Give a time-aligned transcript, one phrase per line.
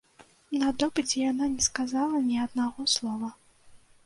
[0.61, 3.29] На допыце яна не сказала ні аднаго слова.